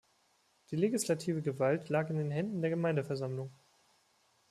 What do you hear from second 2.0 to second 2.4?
in den